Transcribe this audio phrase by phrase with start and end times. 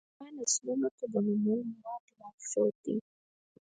[0.17, 2.95] دا نسلونو ته د منلو وړ لارښود دی.